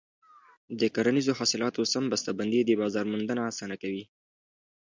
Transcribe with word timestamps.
د 0.79 0.81
کرنیزو 0.95 1.37
حاصلاتو 1.39 1.81
سم 1.93 2.03
بسته 2.13 2.29
بندي 2.37 2.59
د 2.65 2.71
بازار 2.81 3.05
موندنه 3.11 3.41
اسانه 3.51 3.75
کوي. 3.83 4.03